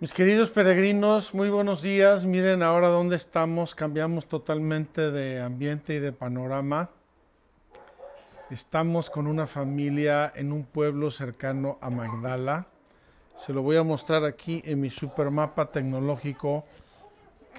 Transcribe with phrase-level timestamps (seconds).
[0.00, 2.24] Mis queridos peregrinos, muy buenos días.
[2.24, 3.74] Miren ahora dónde estamos.
[3.74, 6.88] Cambiamos totalmente de ambiente y de panorama.
[8.50, 12.66] Estamos con una familia en un pueblo cercano a Magdala.
[13.36, 16.64] Se lo voy a mostrar aquí en mi supermapa tecnológico.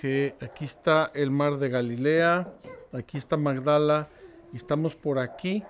[0.02, 2.52] Que aquí está el mar de Galilea,
[2.92, 4.08] aquí está Magdala
[4.52, 5.64] y estamos por aquí,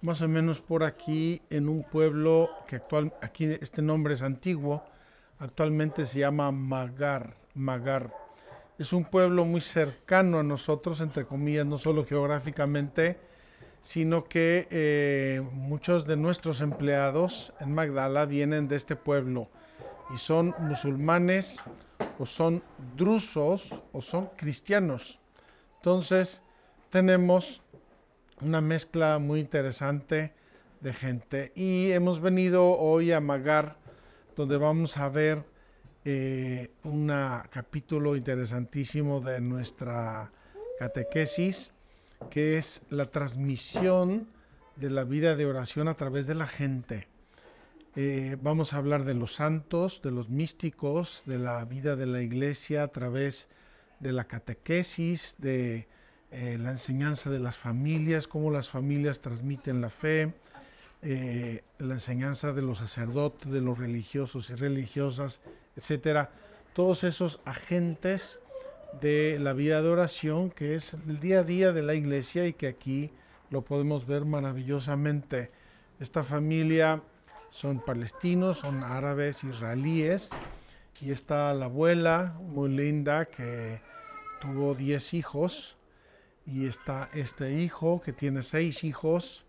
[0.00, 4.82] más o menos por aquí, en un pueblo que actual, aquí este nombre es antiguo
[5.38, 7.34] actualmente se llama Magar.
[7.54, 8.12] Magar.
[8.78, 13.18] Es un pueblo muy cercano a nosotros, entre comillas, no solo geográficamente,
[13.82, 19.48] sino que eh, muchos de nuestros empleados en Magdala vienen de este pueblo
[20.14, 21.58] y son musulmanes
[22.18, 22.62] o son
[22.96, 25.18] drusos o son cristianos.
[25.76, 26.42] Entonces
[26.90, 27.62] tenemos
[28.40, 30.32] una mezcla muy interesante
[30.80, 33.77] de gente y hemos venido hoy a Magar
[34.38, 35.44] donde vamos a ver
[36.04, 37.08] eh, un
[37.50, 40.30] capítulo interesantísimo de nuestra
[40.78, 41.72] catequesis,
[42.30, 44.28] que es la transmisión
[44.76, 47.08] de la vida de oración a través de la gente.
[47.96, 52.22] Eh, vamos a hablar de los santos, de los místicos, de la vida de la
[52.22, 53.48] iglesia a través
[53.98, 55.88] de la catequesis, de
[56.30, 60.32] eh, la enseñanza de las familias, cómo las familias transmiten la fe,
[61.02, 65.40] eh, la enseñanza de los sacerdotes, de los religiosos y religiosas,
[65.76, 66.30] etcétera,
[66.72, 68.40] todos esos agentes
[69.00, 72.52] de la vida de oración que es el día a día de la iglesia y
[72.52, 73.10] que aquí
[73.50, 75.50] lo podemos ver maravillosamente.
[76.00, 77.02] Esta familia
[77.50, 80.30] son palestinos, son árabes, israelíes,
[81.00, 83.80] y está la abuela muy linda que
[84.40, 85.76] tuvo 10 hijos,
[86.46, 89.44] y está este hijo que tiene seis hijos,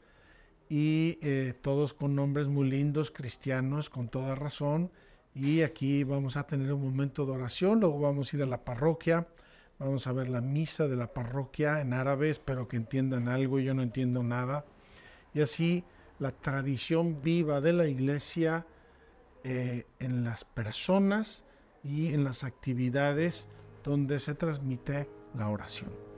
[0.69, 4.91] y eh, todos con nombres muy lindos, cristianos, con toda razón.
[5.33, 8.63] Y aquí vamos a tener un momento de oración, luego vamos a ir a la
[8.63, 9.27] parroquia,
[9.79, 13.73] vamos a ver la misa de la parroquia en árabe, espero que entiendan algo, yo
[13.73, 14.65] no entiendo nada.
[15.33, 15.83] Y así
[16.19, 18.65] la tradición viva de la iglesia
[19.43, 21.43] eh, en las personas
[21.83, 23.47] y en las actividades
[23.83, 26.08] donde se transmite la oración.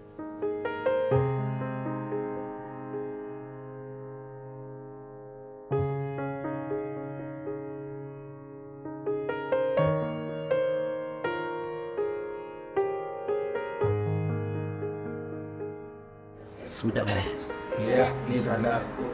[16.82, 17.24] بسم الله.
[17.80, 19.08] ليحكي بلاكم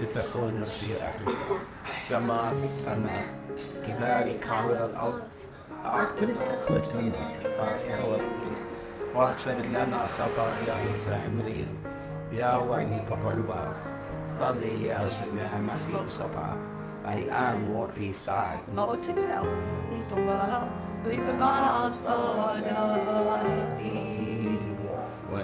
[0.00, 1.12] لتكون الشيعة
[2.08, 3.24] كما السماء
[3.86, 5.22] كذلك على الأرض.
[5.84, 8.20] أعتب أخوتنا الكفار
[9.14, 11.68] واغفر لنا خطايا السامرين
[12.32, 13.72] يا وليد الغلبان
[14.38, 16.56] صلي يا جميع من شطع
[17.04, 18.60] الآن وفي ساعة.
[18.76, 21.06] موتنا رب
[21.86, 22.62] الصلاة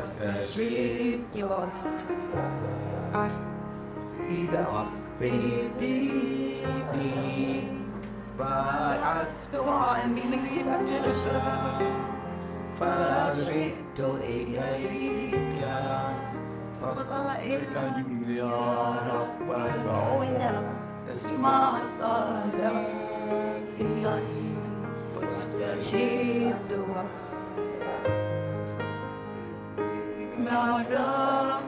[0.05, 2.15] Sweet, sweet your sister.
[3.13, 3.29] I
[4.29, 6.63] feed on baby.
[8.37, 12.15] But I still want me to be back to the sun.
[12.79, 16.15] Fala the area.
[16.81, 17.77] Fala it
[18.41, 19.47] on.
[19.49, 20.65] But I'm going down.
[21.11, 22.53] It's my son.
[23.77, 24.23] Feel
[30.53, 31.59] رافع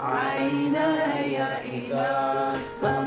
[0.00, 2.06] عيني إلى
[2.54, 2.97] السماء.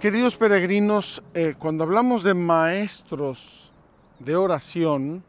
[0.00, 3.70] Queridos peregrinos, eh, cuando hablamos de maestros
[4.18, 5.22] de oración,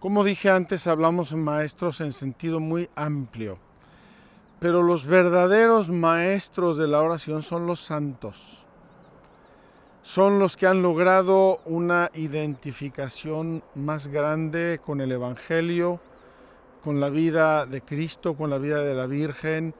[0.00, 3.58] como dije antes, hablamos de maestros en sentido muy amplio.
[4.60, 8.64] Pero los verdaderos maestros de la oración son los santos.
[10.02, 16.00] Son los que han logrado una identificación más grande con el Evangelio,
[16.82, 19.74] con la vida de Cristo, con la vida de la Virgen,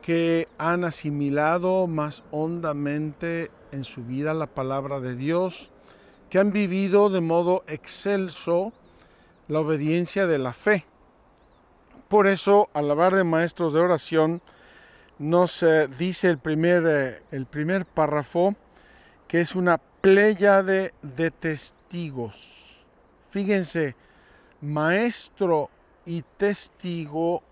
[0.00, 5.70] que han asimilado más hondamente en su vida la palabra de Dios,
[6.28, 8.72] que han vivido de modo excelso
[9.46, 10.84] la obediencia de la fe.
[12.08, 14.42] Por eso, al hablar de maestros de oración,
[15.18, 15.64] nos
[15.98, 18.54] dice el primer, eh, el primer párrafo
[19.28, 22.84] que es una pléyade de testigos.
[23.30, 23.96] Fíjense,
[24.60, 25.70] maestro
[26.04, 27.42] y testigo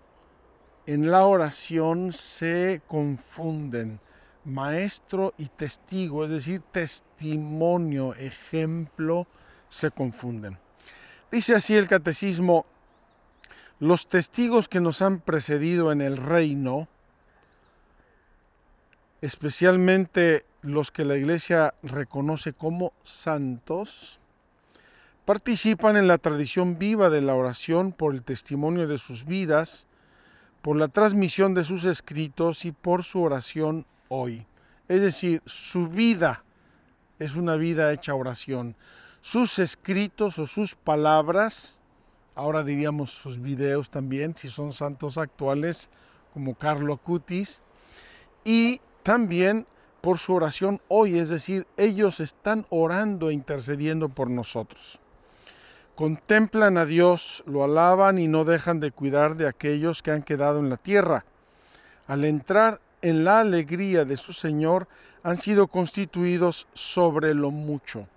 [0.85, 3.99] en la oración se confunden.
[4.45, 9.27] Maestro y testigo, es decir, testimonio, ejemplo,
[9.69, 10.57] se confunden.
[11.31, 12.65] Dice así el catecismo,
[13.79, 16.87] los testigos que nos han precedido en el reino,
[19.21, 24.19] especialmente los que la iglesia reconoce como santos,
[25.25, 29.87] participan en la tradición viva de la oración por el testimonio de sus vidas,
[30.61, 34.45] por la transmisión de sus escritos y por su oración hoy.
[34.87, 36.43] Es decir, su vida
[37.19, 38.75] es una vida hecha oración.
[39.21, 41.79] Sus escritos o sus palabras,
[42.35, 45.89] ahora diríamos sus videos también, si son santos actuales,
[46.33, 47.61] como Carlo Acutis,
[48.43, 49.65] y también
[50.01, 54.99] por su oración hoy, es decir, ellos están orando e intercediendo por nosotros.
[55.95, 60.59] Contemplan a Dios, lo alaban y no dejan de cuidar de aquellos que han quedado
[60.59, 61.25] en la tierra.
[62.05, 64.87] Al entrar en la alegría de su Señor,
[65.21, 68.07] han sido constituidos sobre lo mucho.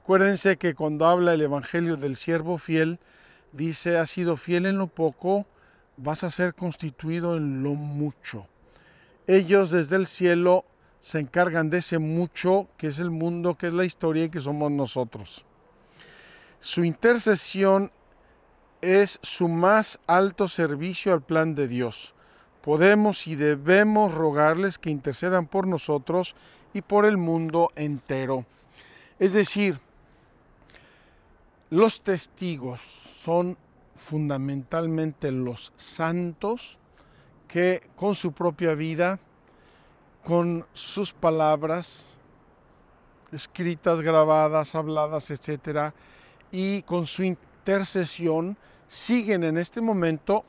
[0.00, 3.00] Acuérdense que cuando habla el Evangelio del siervo fiel,
[3.50, 5.46] dice, has sido fiel en lo poco,
[5.96, 8.46] vas a ser constituido en lo mucho.
[9.26, 10.64] Ellos desde el cielo
[11.00, 14.40] se encargan de ese mucho que es el mundo, que es la historia y que
[14.40, 15.44] somos nosotros.
[16.60, 17.90] Su intercesión
[18.80, 22.14] es su más alto servicio al plan de Dios.
[22.62, 26.34] Podemos y debemos rogarles que intercedan por nosotros
[26.74, 28.44] y por el mundo entero.
[29.18, 29.78] Es decir,
[31.70, 32.80] los testigos
[33.22, 33.56] son
[33.96, 36.78] fundamentalmente los santos
[37.48, 39.18] que con su propia vida,
[40.24, 42.16] con sus palabras
[43.32, 45.94] escritas, grabadas, habladas, etcétera,
[46.50, 48.56] y con su intercesión
[48.88, 50.44] siguen en este momento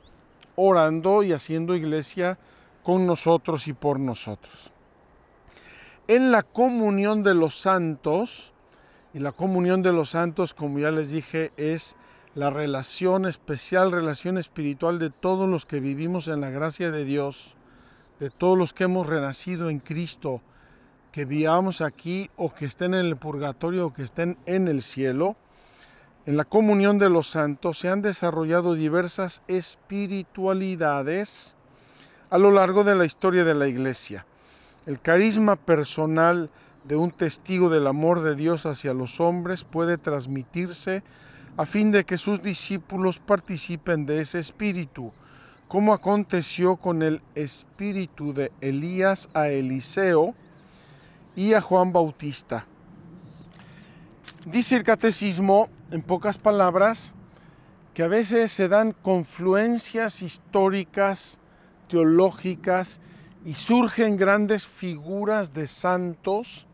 [0.56, 2.38] orando y haciendo iglesia
[2.84, 4.72] con nosotros y por nosotros.
[6.08, 8.52] En la comunión de los santos,
[9.14, 11.96] y la comunión de los santos, como ya les dije, es
[12.34, 17.56] la relación especial, relación espiritual de todos los que vivimos en la gracia de Dios,
[18.20, 20.42] de todos los que hemos renacido en Cristo,
[21.12, 25.36] que vivamos aquí o que estén en el purgatorio o que estén en el cielo
[26.26, 31.56] en la comunión de los santos se han desarrollado diversas espiritualidades
[32.30, 34.28] a lo largo de la historia de la Iglesia.
[34.86, 36.52] El carisma personal
[36.84, 41.02] de un testigo del amor de Dios hacia los hombres puede transmitirse
[41.58, 45.12] a fin de que sus discípulos participen de ese espíritu,
[45.68, 50.34] como aconteció con el espíritu de Elías a Eliseo
[51.36, 52.66] y a Juan Bautista.
[54.46, 57.14] Dice el catecismo, en pocas palabras,
[57.94, 61.40] que a veces se dan confluencias históricas,
[61.88, 63.00] teológicas,
[63.46, 66.68] y surgen grandes figuras de santos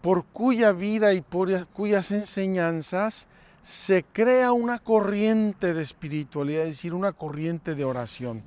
[0.00, 3.26] por cuya vida y por cuyas enseñanzas
[3.62, 8.44] se crea una corriente de espiritualidad, es decir, una corriente de oración.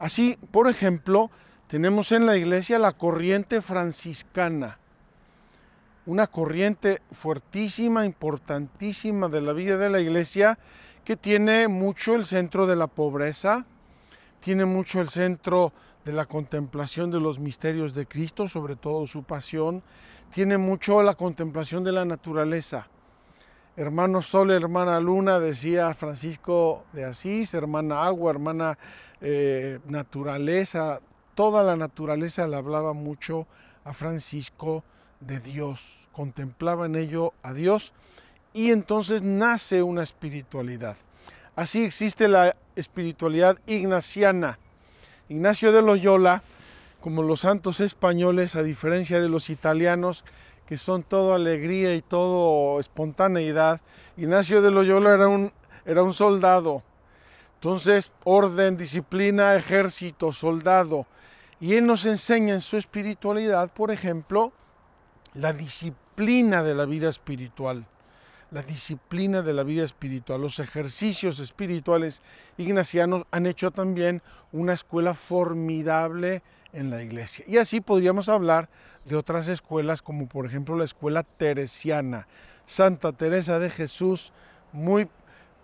[0.00, 1.30] Así, por ejemplo,
[1.68, 4.78] tenemos en la iglesia la corriente franciscana,
[6.08, 10.58] una corriente fuertísima, importantísima de la vida de la iglesia,
[11.04, 13.66] que tiene mucho el centro de la pobreza,
[14.40, 15.74] tiene mucho el centro
[16.06, 19.82] de la contemplación de los misterios de Cristo, sobre todo su pasión,
[20.32, 22.88] tiene mucho la contemplación de la naturaleza.
[23.76, 28.78] Hermano Sol, hermana Luna, decía Francisco de Asís, hermana Agua, hermana
[29.20, 31.02] eh, Naturaleza,
[31.34, 33.46] toda la naturaleza le hablaba mucho
[33.84, 34.84] a Francisco
[35.20, 37.92] de Dios, contemplaba en ello a Dios
[38.52, 40.96] y entonces nace una espiritualidad.
[41.56, 44.58] Así existe la espiritualidad ignaciana.
[45.28, 46.42] Ignacio de Loyola,
[47.00, 50.24] como los santos españoles, a diferencia de los italianos,
[50.66, 53.80] que son todo alegría y todo espontaneidad,
[54.16, 55.52] Ignacio de Loyola era un,
[55.86, 56.82] era un soldado.
[57.54, 61.06] Entonces, orden, disciplina, ejército, soldado.
[61.60, 64.52] Y él nos enseña en su espiritualidad, por ejemplo,
[65.38, 67.86] la disciplina de la vida espiritual
[68.50, 70.40] la disciplina de la vida espiritual.
[70.40, 72.22] Los ejercicios espirituales
[72.56, 76.42] ignacianos han hecho también una escuela formidable
[76.72, 77.44] en la iglesia.
[77.46, 78.68] Y así podríamos hablar
[79.04, 82.26] de otras escuelas como por ejemplo la escuela teresiana.
[82.66, 84.32] Santa Teresa de Jesús,
[84.72, 85.08] muy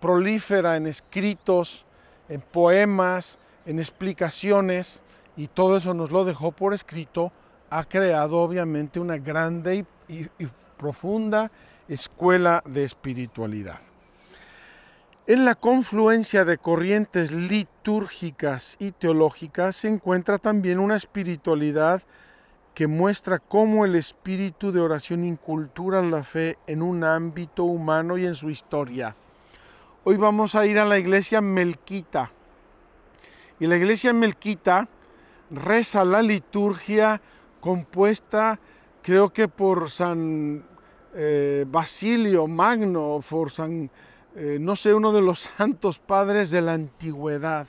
[0.00, 1.84] prolífera en escritos,
[2.28, 5.02] en poemas, en explicaciones,
[5.36, 7.32] y todo eso nos lo dejó por escrito,
[7.74, 10.26] ha creado obviamente una grande y,
[10.78, 11.50] profunda
[11.88, 13.80] escuela de espiritualidad.
[15.26, 22.02] En la confluencia de corrientes litúrgicas y teológicas se encuentra también una espiritualidad
[22.74, 28.24] que muestra cómo el espíritu de oración incultura la fe en un ámbito humano y
[28.24, 29.16] en su historia.
[30.04, 32.30] Hoy vamos a ir a la iglesia melquita.
[33.58, 34.88] Y la iglesia melquita
[35.50, 37.20] reza la liturgia
[37.64, 38.61] compuesta
[39.00, 40.62] creo que por San
[41.14, 43.90] eh, Basilio Magno, por San,
[44.37, 47.66] eh, no sé, uno de los santos padres de la antigüedad.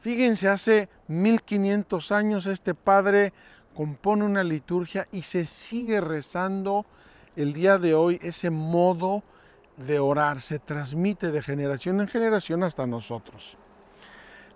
[0.00, 3.34] Fíjense, hace 1500 años este padre
[3.74, 6.86] compone una liturgia y se sigue rezando
[7.34, 9.24] el día de hoy ese modo
[9.76, 13.58] de orar, se transmite de generación en generación hasta nosotros.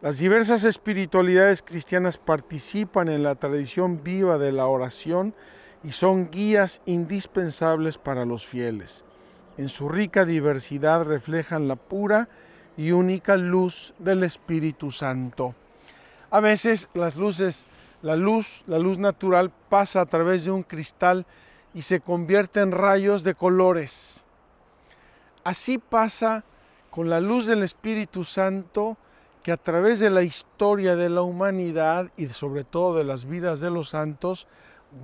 [0.02, 5.34] Las diversas espiritualidades cristianas participan en la tradición viva de la oración
[5.84, 9.04] y son guías indispensables para los fieles.
[9.58, 12.30] En su rica diversidad reflejan la pura
[12.78, 15.54] y única luz del Espíritu Santo.
[16.30, 17.66] A veces las luces,
[18.00, 21.26] la luz, la luz natural pasa a través de un cristal
[21.74, 24.24] y se convierte en rayos de colores.
[25.44, 26.42] Así pasa
[26.90, 28.96] con la luz del Espíritu Santo
[29.42, 33.60] que a través de la historia de la humanidad y sobre todo de las vidas
[33.60, 34.48] de los santos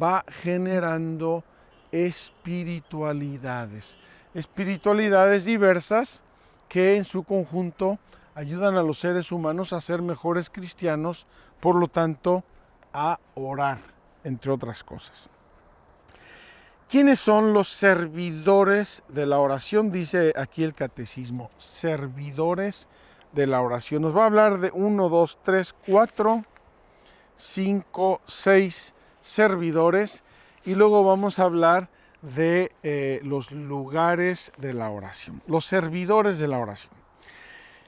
[0.02, 1.44] va generando
[1.92, 3.96] espiritualidades.
[4.34, 6.22] Espiritualidades diversas
[6.68, 8.00] que en su conjunto
[8.34, 11.26] ayudan a los seres humanos a ser mejores cristianos,
[11.60, 12.44] por lo tanto,
[12.92, 13.78] a orar,
[14.24, 15.30] entre otras cosas.
[16.88, 19.90] ¿Quiénes son los servidores de la oración?
[19.90, 23.05] Dice aquí el catecismo, servidores de
[23.44, 24.02] la oración.
[24.02, 26.44] Nos va a hablar de 1, 2, 3, 4,
[27.36, 30.22] 5, 6 servidores
[30.64, 31.90] y luego vamos a hablar
[32.22, 36.92] de eh, los lugares de la oración, los servidores de la oración.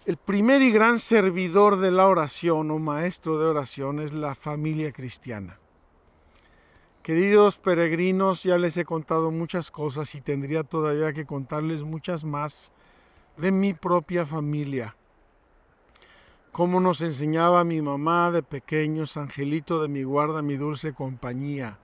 [0.04, 4.92] El primer y gran servidor de la oración o maestro de oración es la familia
[4.92, 5.58] cristiana.
[7.02, 12.72] Queridos peregrinos, ya les he contado muchas cosas y tendría todavía que contarles muchas más
[13.38, 14.94] de mi propia familia
[16.58, 21.78] cómo nos enseñaba mi mamá de pequeños, angelito de mi guarda, mi dulce compañía.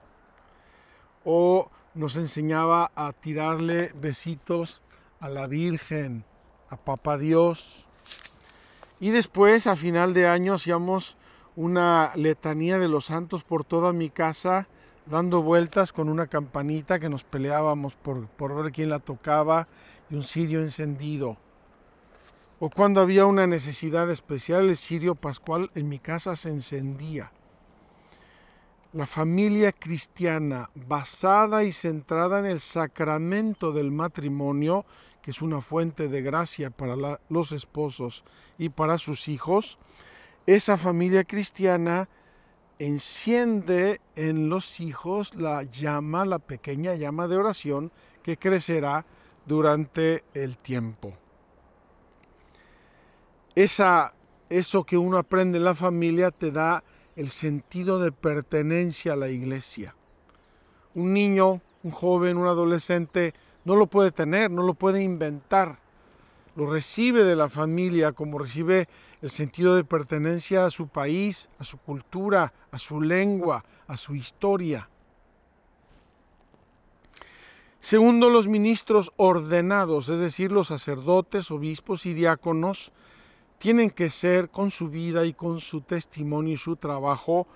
[1.23, 4.81] O nos enseñaba a tirarle besitos
[5.21, 6.25] a la Virgen,
[6.69, 7.85] a Papá Dios.
[8.99, 11.15] Y después, a final de año, hacíamos
[11.55, 14.67] una letanía de los santos por toda mi casa,
[15.05, 19.69] dando vueltas con una campanita que nos peleábamos por, por ver quién la tocaba
[20.09, 21.37] y un cirio encendido
[22.59, 27.31] o cuando había una necesidad especial, el cirio pascual en mi casa se encendía.
[28.93, 34.85] La familia cristiana basada y centrada en el sacramento del matrimonio,
[35.21, 38.23] que es una fuente de gracia para los esposos
[38.57, 39.77] y para sus hijos,
[40.45, 42.07] esa familia cristiana
[42.79, 47.91] enciende en los hijos la llama, la pequeña llama de oración
[48.23, 49.05] que crecerá
[49.45, 51.17] durante el tiempo
[53.55, 54.13] esa,
[54.49, 56.83] eso que uno aprende en la familia te da
[57.15, 59.95] el sentido de pertenencia a la iglesia.
[60.93, 63.33] Un niño, un joven, un adolescente
[63.63, 65.79] no lo puede tener, no lo puede inventar.
[66.55, 68.87] lo recibe de la familia, como recibe
[69.21, 74.15] el sentido de pertenencia a su país, a su cultura, a su lengua, a su
[74.15, 74.87] historia.
[77.81, 82.93] Segundo, los ministros ordenados, es decir, los sacerdotes, obispos y diáconos,
[83.65, 87.47] tienen que ser con su vida y con su testimonio y su trabajo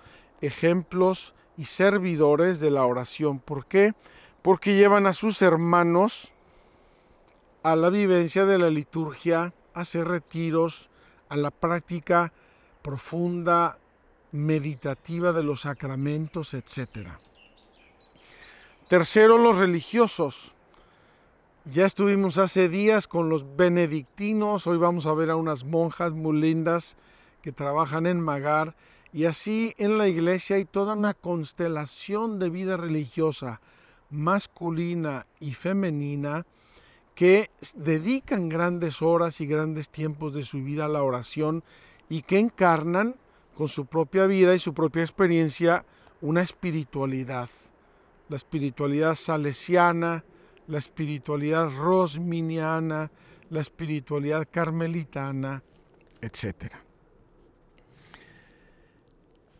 [0.42, 3.38] ejemplos y servidores de la oración.
[3.38, 3.94] ¿Por qué?
[4.42, 6.32] Porque llevan a sus hermanos
[7.62, 10.90] a la vivencia de la liturgia, a hacer retiros,
[11.30, 12.34] a la práctica
[12.82, 13.78] profunda,
[14.32, 17.10] meditativa de los sacramentos, etc.
[18.88, 20.56] Tercero, los religiosos.
[21.72, 26.42] Ya estuvimos hace días con los benedictinos, hoy vamos a ver a unas monjas muy
[26.42, 26.96] lindas
[27.44, 28.76] que trabajan en Magar
[29.14, 33.62] y así en la iglesia hay toda una constelación de vida religiosa
[34.10, 36.48] masculina y femenina
[37.14, 41.64] que dedican grandes horas y grandes tiempos de su vida a la oración
[42.10, 43.16] y que encarnan
[43.56, 45.86] con su propia vida y su propia experiencia
[46.22, 47.48] una espiritualidad.
[48.28, 50.24] La espiritualidad salesiana,
[50.70, 53.12] la espiritualidad rosminiana,
[53.50, 55.64] la espiritualidad carmelitana,
[56.22, 56.74] etc.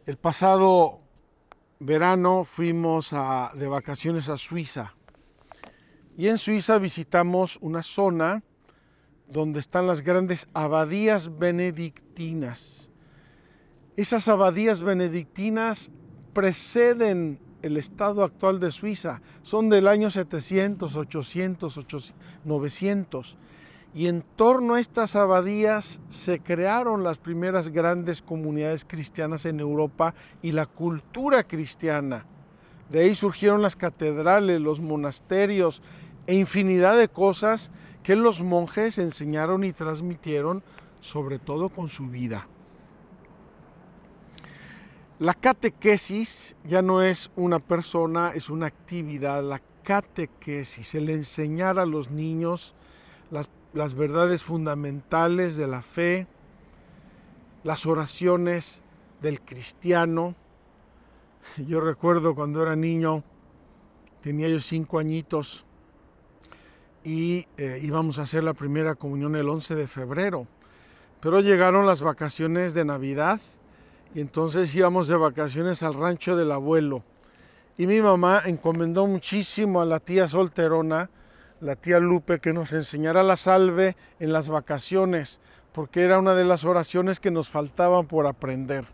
[0.06, 1.02] El pasado
[1.80, 4.96] verano fuimos de vacaciones a Suiza
[6.16, 8.44] y en Suiza visitamos una zona
[9.28, 12.92] donde están las grandes abadías benedictinas.
[13.98, 15.92] Esas abadías benedictinas
[16.34, 22.14] preceden el estado actual de Suiza, son del año 700, 800,
[22.46, 23.38] 900.
[23.94, 30.14] Y en torno a estas abadías se crearon las primeras grandes comunidades cristianas en Europa
[30.42, 32.26] y la cultura cristiana.
[32.90, 35.82] De ahí surgieron las catedrales, los monasterios
[36.28, 37.72] e infinidad de cosas
[38.04, 40.64] que los monjes enseñaron y transmitieron,
[41.02, 42.48] sobre todo con su vida.
[45.20, 49.44] La catequesis ya no es una persona, es una actividad.
[49.44, 52.74] La catequesis, el enseñar a los niños
[53.74, 56.26] las, verdades fundamentales de la fe,
[57.66, 58.82] las oraciones
[59.22, 60.36] del cristiano.
[61.68, 63.22] Yo recuerdo cuando era niño,
[64.22, 65.66] tenía yo cinco añitos,
[67.04, 70.48] y eh, íbamos a hacer la primera comunión el 11 de febrero.
[71.20, 73.42] Pero llegaron las vacaciones de Navidad
[74.14, 77.04] y entonces íbamos de vacaciones al rancho del abuelo.
[77.78, 81.10] Y mi mamá encomendó muchísimo a la tía solterona,
[81.62, 85.40] la tía Lupe, que nos enseñara la salve en las vacaciones,
[85.72, 88.86] porque era una de las oraciones que nos faltaban por aprender,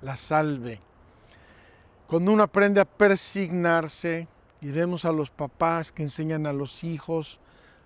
[0.00, 0.80] la salve.
[2.06, 4.28] Cuando uno aprende a persignarse,
[4.62, 7.40] y vemos a los papás que enseñan a los hijos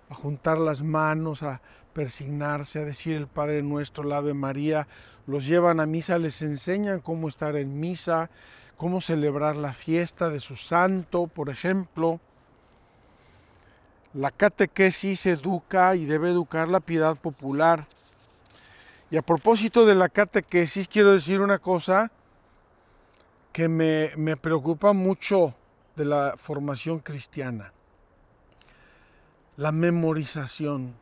[0.09, 1.61] a juntar las manos, a
[1.93, 4.87] persignarse, a decir el Padre Nuestro, la Ave María,
[5.25, 8.29] los llevan a misa, les enseñan cómo estar en misa,
[8.77, 12.19] cómo celebrar la fiesta de su santo, por ejemplo.
[14.13, 17.87] La catequesis educa y debe educar la piedad popular.
[19.11, 22.11] Y a propósito de la catequesis, quiero decir una cosa
[23.51, 25.53] que me, me preocupa mucho
[25.95, 27.73] de la formación cristiana
[29.57, 30.93] la memorización.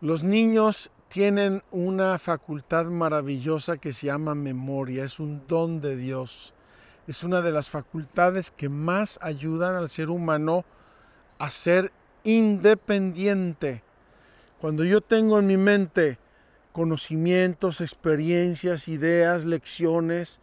[0.00, 6.54] Los niños tienen una facultad maravillosa que se llama memoria, es un don de Dios.
[7.06, 10.64] Es una de las facultades que más ayudan al ser humano
[11.38, 11.92] a ser
[12.24, 13.82] independiente.
[14.58, 16.18] Cuando yo tengo en mi mente
[16.72, 20.40] conocimientos, experiencias, ideas, lecciones,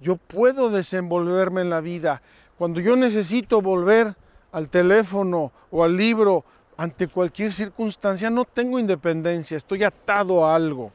[0.00, 2.22] yo puedo desenvolverme en la vida.
[2.56, 4.14] Cuando yo necesito volver
[4.54, 6.44] al teléfono o al libro
[6.76, 10.92] ante cualquier circunstancia, no tengo independencia, estoy atado a algo.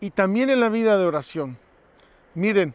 [0.00, 1.58] Y también en la vida de oración.
[2.34, 2.72] Miren,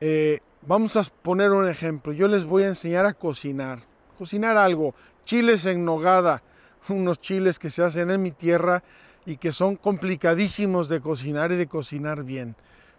[0.00, 2.12] eh, vamos a poner un ejemplo.
[2.12, 3.80] Yo les voy a enseñar a cocinar.
[4.18, 4.94] Cocinar algo.
[5.24, 6.42] Chiles en nogada.
[6.88, 8.82] Unos chiles que se hacen en mi tierra
[9.24, 12.56] y que son complicadísimos de cocinar y de cocinar bien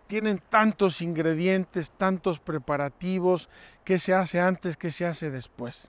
[0.10, 3.48] tienen tantos ingredientes, tantos preparativos,
[3.84, 5.88] qué se hace antes, qué se hace después.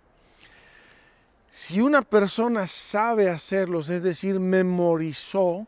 [1.48, 5.66] Si una persona sabe hacerlos, es decir, memorizó,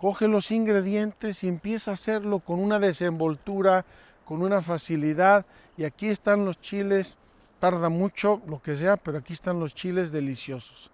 [0.00, 3.86] coge los ingredientes y empieza a hacerlo con una desenvoltura,
[4.24, 7.16] con una facilidad, y aquí están los chiles,
[7.60, 10.90] tarda mucho, lo que sea, pero aquí están los chiles deliciosos.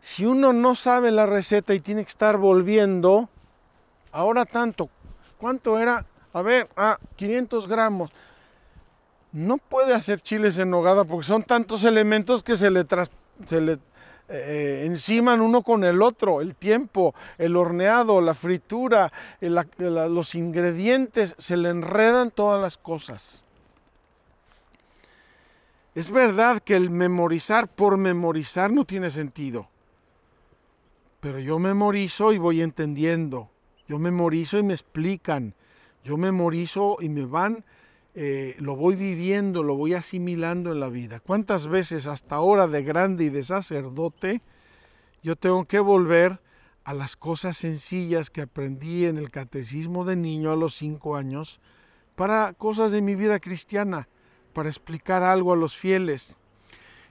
[0.00, 3.28] Si uno no sabe la receta y tiene que estar volviendo,
[4.12, 4.88] ahora tanto,
[5.44, 6.06] ¿Cuánto era?
[6.32, 8.10] A ver, ah, 500 gramos.
[9.30, 12.86] No puede hacer chiles en nogada porque son tantos elementos que se le,
[13.46, 13.78] se le
[14.30, 19.50] eh, enciman uno con el otro, el tiempo, el horneado, la fritura, eh,
[20.08, 23.44] los ingredientes, se le enredan todas las cosas.
[25.94, 29.68] Es verdad que el memorizar por memorizar no tiene sentido,
[31.20, 33.50] pero yo memorizo y voy entendiendo,
[33.88, 35.54] yo memorizo y me explican,
[36.04, 37.64] yo memorizo y me van,
[38.14, 41.20] eh, lo voy viviendo, lo voy asimilando en la vida.
[41.20, 44.40] ¿Cuántas veces hasta ahora de grande y de sacerdote
[45.22, 46.40] yo tengo que volver
[46.84, 51.60] a las cosas sencillas que aprendí en el catecismo de niño a los cinco años
[52.14, 54.08] para cosas de mi vida cristiana,
[54.52, 56.36] para explicar algo a los fieles?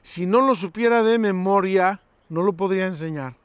[0.03, 3.35] Si no lo supiera de memoria, no lo podría enseñar.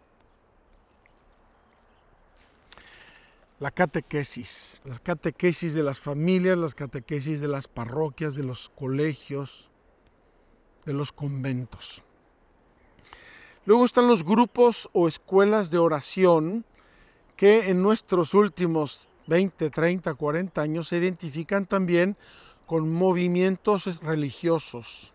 [3.61, 9.71] La catequesis, las catequesis de las familias, las catequesis de las parroquias, de los colegios,
[10.85, 12.03] de los conventos.
[13.64, 16.64] Luego están los grupos o escuelas de oración
[17.37, 22.16] que en nuestros últimos 20, 30, 40 años se identifican también
[22.66, 25.12] con movimientos religiosos.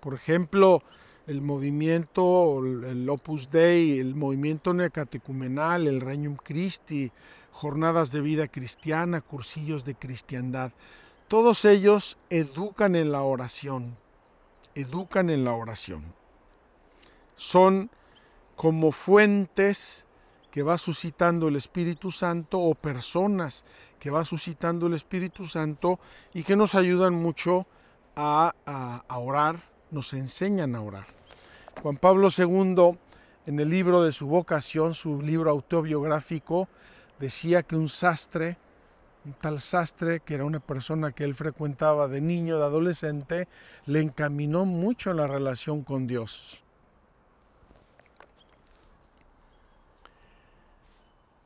[0.00, 0.82] Por ejemplo,
[1.26, 7.10] el movimiento, el Opus Dei, el movimiento neocatecumenal, el Regnum Christi,
[7.52, 10.72] jornadas de vida cristiana, cursillos de cristiandad.
[11.28, 13.96] Todos ellos educan en la oración,
[14.74, 16.02] educan en la oración.
[17.36, 17.90] Son
[18.56, 20.04] como fuentes
[20.50, 23.64] que va suscitando el Espíritu Santo o personas
[23.98, 25.98] que va suscitando el Espíritu Santo
[26.34, 27.66] y que nos ayudan mucho
[28.16, 31.06] a, a, orar, nos enseñan a orar.
[31.82, 32.98] Juan Pablo II,
[33.46, 36.68] en el libro de su vocación, su libro autobiográfico,
[37.22, 38.56] decía que un sastre,
[39.24, 43.46] un tal sastre, que era una persona que él frecuentaba de niño, de adolescente,
[43.86, 46.64] le encaminó mucho en la relación con Dios.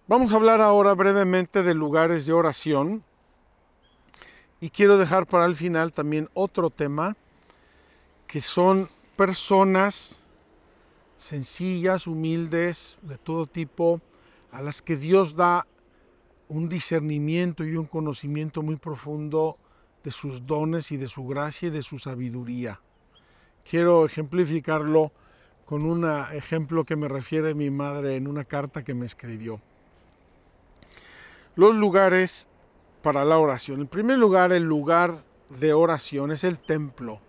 [0.09, 3.05] Vamos a hablar ahora brevemente de lugares de oración
[4.61, 7.19] y quiero dejar para el final también otro tema
[8.27, 10.21] que son personas
[11.19, 14.01] sencillas, humildes, de todo tipo,
[14.53, 15.67] a las que Dios da
[16.49, 19.59] un discernimiento y un conocimiento muy profundo
[20.05, 22.81] de sus dones y de su gracia y de su sabiduría.
[23.69, 25.11] Quiero ejemplificarlo
[25.65, 29.61] con un ejemplo que me refiere mi madre en una carta que me escribió.
[31.57, 32.49] Los lugares
[33.03, 33.81] para la oración.
[33.81, 35.25] En primer lugar, el lugar
[35.59, 37.21] de oración es el templo.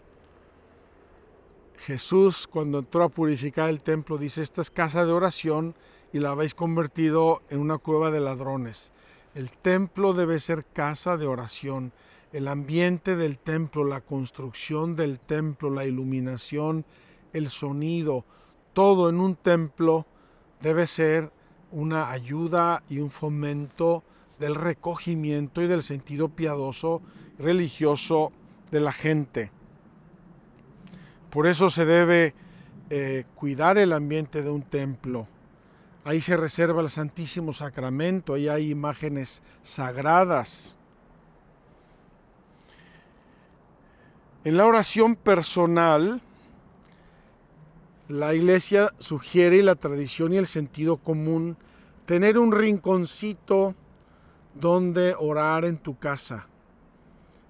[1.79, 5.75] Jesús cuando entró a purificar el templo dice, esta es casa de oración
[6.13, 8.91] y la habéis convertido en una cueva de ladrones.
[9.35, 11.91] El templo debe ser casa de oración.
[12.33, 16.85] El ambiente del templo, la construcción del templo, la iluminación,
[17.33, 18.25] el sonido,
[18.73, 20.05] todo en un templo
[20.61, 21.31] debe ser
[21.71, 24.03] una ayuda y un fomento
[24.39, 27.01] del recogimiento y del sentido piadoso,
[27.39, 28.31] religioso
[28.71, 29.51] de la gente.
[31.29, 32.33] Por eso se debe
[32.89, 35.27] eh, cuidar el ambiente de un templo.
[36.07, 40.77] Ahí se reserva el Santísimo Sacramento, ahí hay imágenes sagradas.
[44.45, 46.21] En la oración personal,
[48.07, 51.57] la iglesia sugiere la tradición y el sentido común
[52.05, 53.75] tener un rinconcito
[54.53, 56.47] donde orar en tu casa.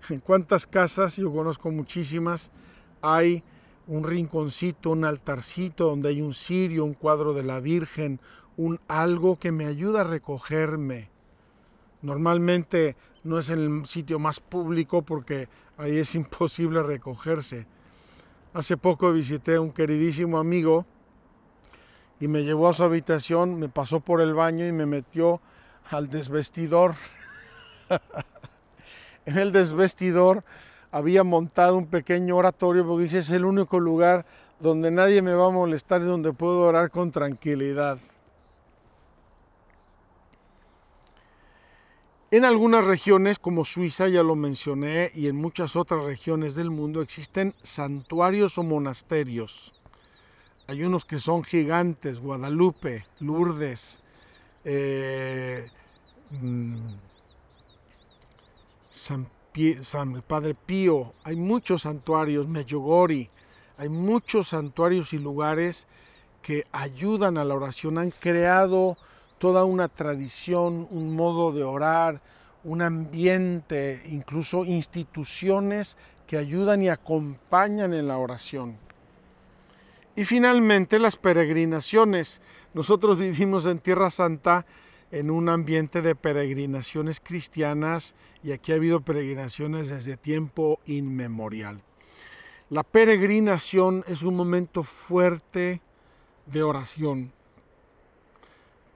[0.09, 2.49] En cuántas casas, yo conozco muchísimas,
[3.03, 3.43] hay
[3.85, 8.19] un rinconcito, un altarcito donde hay un cirio, un cuadro de la Virgen,
[8.57, 11.09] un algo que me ayuda a recogerme.
[12.01, 17.65] Normalmente no es el sitio más público porque ahí es imposible recogerse.
[18.53, 20.85] Hace poco visité a un queridísimo amigo
[22.19, 25.39] y me llevó a su habitación, me pasó por el baño y me metió
[25.91, 26.95] al desvestidor.
[29.25, 30.43] en el desvestidor
[30.91, 34.25] había montado un pequeño oratorio porque dice es el único lugar
[34.59, 37.99] donde nadie me va a molestar y donde puedo orar con tranquilidad.
[42.29, 47.01] En algunas regiones como Suiza, ya lo mencioné, y en muchas otras regiones del mundo
[47.01, 49.79] existen santuarios o monasterios.
[50.67, 54.01] Hay unos que son gigantes, Guadalupe, Lourdes,
[54.65, 55.71] eh,
[58.89, 63.29] San, Pie, San Padre Pío, hay muchos santuarios, Medjugorje,
[63.77, 65.87] hay muchos santuarios y lugares
[66.41, 68.97] que ayudan a la oración, han creado
[69.37, 72.21] toda una tradición, un modo de orar,
[72.63, 78.77] un ambiente, incluso instituciones que ayudan y acompañan en la oración.
[80.15, 82.41] Y finalmente las peregrinaciones.
[82.73, 84.65] Nosotros vivimos en Tierra Santa
[85.11, 91.81] en un ambiente de peregrinaciones cristianas y aquí ha habido peregrinaciones desde tiempo inmemorial.
[92.69, 95.81] La peregrinación es un momento fuerte
[96.47, 97.31] de oración,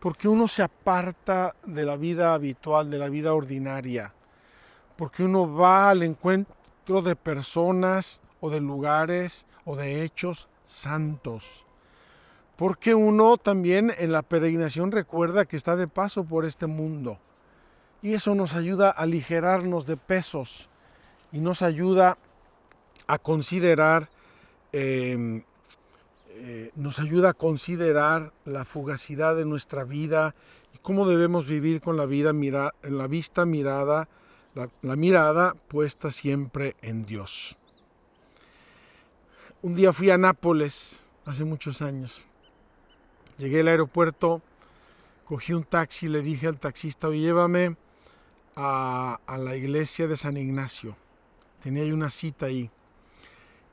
[0.02, 4.12] porque uno se aparta de la vida habitual, de la vida ordinaria,
[4.98, 11.66] porque uno va al encuentro de personas o de lugares o de hechos santos.
[12.56, 17.20] Porque uno también en la peregrinación recuerda que está de paso por este mundo.
[18.02, 20.68] Y eso nos ayuda a aligerarnos de pesos
[21.32, 22.18] y nos ayuda
[23.06, 24.10] a considerar,
[24.72, 25.44] em,
[26.36, 30.36] eh, nos ayuda a considerar la fugacidad de nuestra vida
[30.74, 34.08] y cómo debemos vivir con la vida mira, en la vista mirada,
[34.82, 37.58] la mirada puesta siempre en Dios.
[39.64, 42.22] Un día fui a Nápoles hace muchos años.
[43.38, 44.42] Llegué al aeropuerto,
[45.26, 47.76] cogí un taxi y le dije al taxista, llévame
[48.56, 50.96] a, la iglesia de San Ignacio.
[51.62, 52.70] Tenía ahí una cita ahí.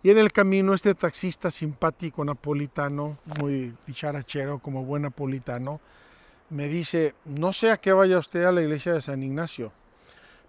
[0.02, 5.80] Y en el camino este taxista simpático napolitano, muy dicharachero, como buen napolitano,
[6.50, 9.72] me dice, no sé a qué vaya usted a la iglesia de San Ignacio,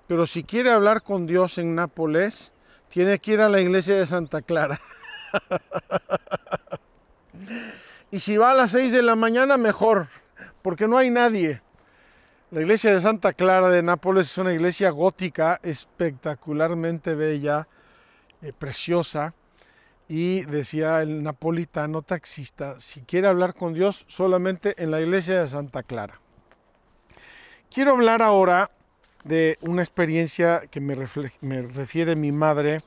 [0.07, 2.53] pero si quiere hablar con Dios en Nápoles,
[2.89, 4.79] tiene que ir a la iglesia de Santa Clara.
[8.11, 10.07] y si va a las 6 de la mañana, mejor,
[10.61, 11.61] porque no hay nadie.
[12.51, 17.67] La iglesia de Santa Clara de Nápoles es una iglesia gótica espectacularmente bella,
[18.41, 19.35] eh, preciosa.
[20.09, 25.47] Y decía el napolitano taxista, si quiere hablar con Dios, solamente en la iglesia de
[25.47, 26.19] Santa Clara.
[27.69, 28.71] Quiero hablar ahora
[29.23, 32.81] de una experiencia que me, refiere mi madre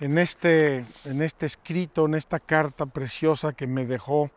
[0.00, 4.30] en este, en este escrito, en esta carta preciosa que me dejó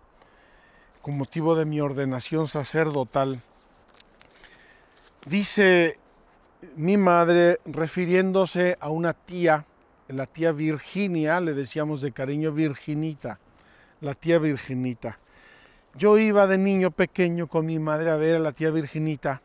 [1.01, 3.41] con motivo de mi ordenación sacerdotal.
[5.25, 5.97] Dice
[6.75, 9.65] mi madre, refiriéndose a una tía,
[10.11, 13.39] la tía Virginia, le decíamos de cariño Virginita,
[14.01, 15.19] la tía Virginita.
[15.95, 19.41] Yo iba de niño pequeño con mi madre a ver a la tía Virginita.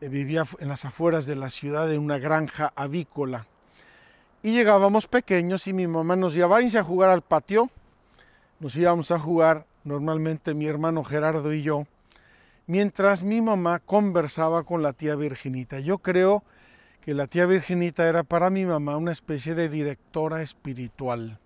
[0.00, 3.46] Eh, vivía en las afueras de la ciudad en una granja avícola.
[4.42, 7.70] Y llegábamos pequeños y mi mamá nos decía, váyanse a jugar al patio.
[8.58, 11.86] Nos íbamos a jugar normalmente mi hermano Gerardo y yo,
[12.66, 15.80] mientras mi mamá conversaba con la tía Virginita.
[15.80, 16.50] Yo creo que
[17.06, 21.38] la tía Virginita era para mi mamá una especie de directora espiritual.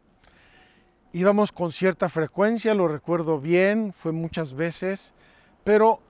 [1.13, 5.15] Íbamos con cierta frecuencia, lo recuerdo bien, fue muchas veces,
[5.63, 6.01] pero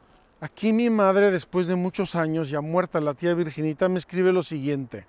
[0.40, 4.42] aquí mi madre, después de muchos años, ya muerta la tía Virginita, me escribe lo
[4.42, 5.06] siguiente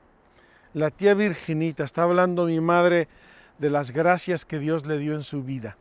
[0.75, 3.07] la tía Virginita, está hablando mi madre
[3.59, 5.77] de las gracias que Dios le dio en su vida.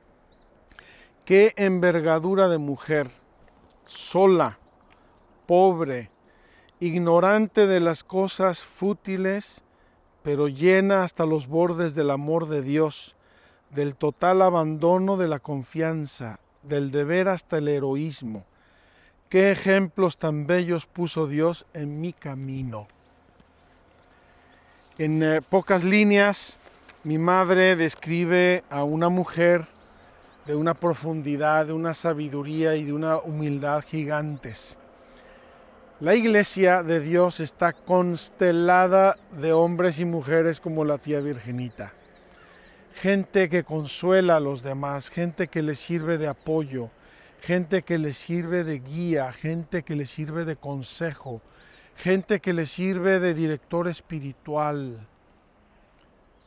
[1.24, 3.10] Qué envergadura de mujer,
[3.86, 4.56] sola,
[5.46, 6.12] pobre,
[6.84, 9.64] ignorante de las cosas fútiles,
[10.22, 13.16] pero llena hasta los bordes del amor de Dios,
[13.70, 18.44] del total abandono de la confianza, del deber hasta el heroísmo.
[19.30, 22.86] Qué ejemplos tan bellos puso Dios en mi camino.
[24.98, 26.60] En eh, pocas líneas,
[27.02, 29.66] mi madre describe a una mujer
[30.46, 34.78] de una profundidad, de una sabiduría y de una humildad gigantes.
[36.04, 41.94] La iglesia de Dios está constelada de hombres y mujeres como la tía Virginita.
[42.92, 46.90] Gente que consuela a los demás, gente que le sirve de apoyo,
[47.40, 51.40] gente que le sirve de guía, gente que le sirve de consejo,
[51.96, 55.08] gente que le sirve de director espiritual.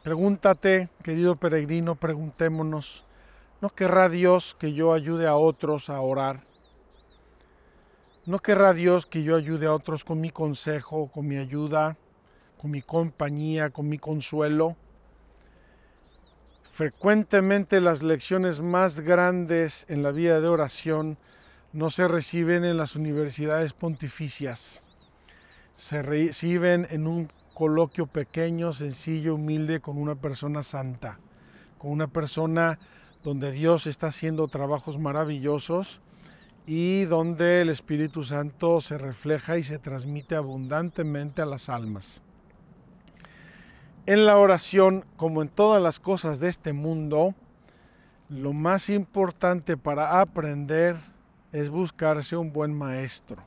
[0.04, 3.06] Pregúntate, querido peregrino, preguntémonos,
[3.60, 6.46] ¿no querrá Dios que yo ayude a otros a orar?
[8.28, 11.98] ¿No querrá Dios que yo ayude a otros con mi consejo, con mi ayuda,
[12.62, 14.78] con mi compañía, con mi consuelo?
[16.70, 21.18] Frecuentemente las lecciones más grandes en la vida de oración
[21.74, 24.84] no se reciben en las universidades pontificias
[25.78, 31.20] se reciben en un coloquio pequeño, sencillo, humilde, con una persona santa,
[31.78, 32.80] con una persona
[33.24, 36.02] donde Dios está haciendo trabajos maravillosos
[36.67, 42.21] y donde el Espíritu Santo se refleja y se transmite abundantemente a las almas.
[44.06, 47.34] En la oración, como en todas las cosas de este mundo,
[48.30, 50.97] lo más importante para aprender
[51.51, 53.41] es buscarse un buen maestro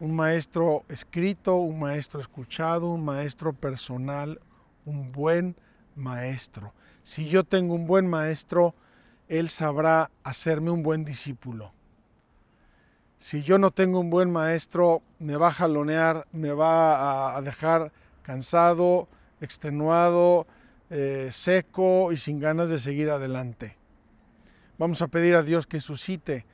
[0.00, 4.40] un maestro escrito, un maestro escuchado, un maestro personal,
[4.86, 5.54] un buen
[5.94, 6.72] maestro.
[7.02, 8.74] Si yo tengo un buen maestro,
[9.30, 11.72] él sabrá hacerme un buen discípulo.
[13.18, 17.92] Si yo no tengo un buen maestro, me va a jalonear, me va a dejar
[18.22, 19.06] cansado,
[19.40, 20.48] extenuado,
[20.90, 23.76] eh, seco y sin ganas de seguir adelante.
[24.78, 26.44] Vamos a pedir a Dios que suscite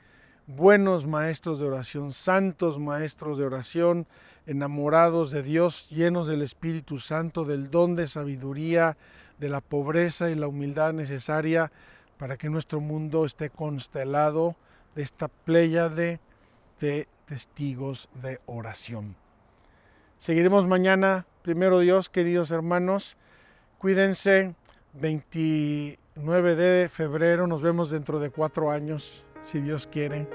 [0.45, 4.05] buenos maestros de oración, santos maestros de oración,
[4.45, 8.97] enamorados de Dios, llenos del Espíritu Santo, del don de sabiduría,
[9.39, 11.71] de la pobreza y la humildad necesaria
[12.17, 14.55] para que nuestro mundo esté constelado
[14.95, 16.19] de esta pléyade
[16.79, 19.15] de testigos de oración.
[20.17, 23.17] Seguiremos mañana, primero Dios, queridos hermanos.
[23.77, 24.55] Cuídense,
[24.93, 30.27] 29 de febrero, nos vemos dentro de cuatro años, si Dios quiere.